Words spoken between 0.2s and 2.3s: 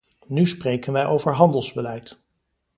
Nu spreken wij over handelsbeleid.